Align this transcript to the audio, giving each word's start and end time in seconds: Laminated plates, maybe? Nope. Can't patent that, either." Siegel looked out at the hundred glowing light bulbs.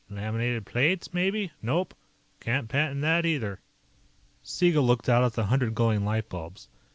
Laminated 0.09 0.65
plates, 0.65 1.13
maybe? 1.13 1.51
Nope. 1.61 1.93
Can't 2.39 2.67
patent 2.67 3.01
that, 3.01 3.23
either." 3.23 3.59
Siegel 4.41 4.83
looked 4.83 5.07
out 5.07 5.23
at 5.23 5.33
the 5.33 5.43
hundred 5.45 5.75
glowing 5.75 6.03
light 6.03 6.27
bulbs. 6.27 6.69